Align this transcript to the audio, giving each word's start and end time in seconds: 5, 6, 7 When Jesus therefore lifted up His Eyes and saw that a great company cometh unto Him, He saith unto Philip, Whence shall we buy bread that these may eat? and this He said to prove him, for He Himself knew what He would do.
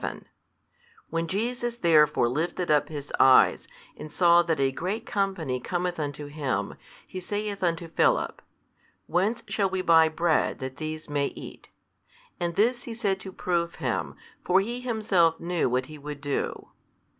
5, 0.01 0.07
6, 0.13 0.13
7 0.23 0.29
When 1.11 1.27
Jesus 1.27 1.75
therefore 1.75 2.27
lifted 2.27 2.71
up 2.71 2.89
His 2.89 3.13
Eyes 3.19 3.67
and 3.95 4.11
saw 4.11 4.41
that 4.41 4.59
a 4.59 4.71
great 4.71 5.05
company 5.05 5.59
cometh 5.59 5.99
unto 5.99 6.25
Him, 6.25 6.73
He 7.07 7.19
saith 7.19 7.61
unto 7.61 7.87
Philip, 7.87 8.41
Whence 9.05 9.43
shall 9.47 9.69
we 9.69 9.83
buy 9.83 10.09
bread 10.09 10.57
that 10.57 10.77
these 10.77 11.07
may 11.07 11.27
eat? 11.27 11.69
and 12.39 12.55
this 12.55 12.85
He 12.85 12.95
said 12.95 13.19
to 13.19 13.31
prove 13.31 13.75
him, 13.75 14.15
for 14.43 14.59
He 14.59 14.79
Himself 14.79 15.39
knew 15.39 15.69
what 15.69 15.85
He 15.85 15.99
would 15.99 16.19
do. 16.21 16.69